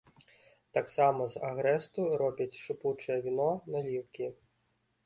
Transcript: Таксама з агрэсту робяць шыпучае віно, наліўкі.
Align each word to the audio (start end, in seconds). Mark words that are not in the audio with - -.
Таксама 0.77 1.27
з 1.33 1.43
агрэсту 1.49 2.07
робяць 2.23 2.59
шыпучае 2.63 3.19
віно, 3.29 3.49
наліўкі. 3.77 4.35